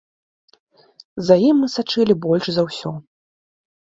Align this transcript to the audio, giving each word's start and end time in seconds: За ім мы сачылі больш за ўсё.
За 1.27 1.35
ім 1.49 1.55
мы 1.63 1.69
сачылі 1.73 2.15
больш 2.25 2.45
за 2.57 2.63
ўсё. 2.69 2.95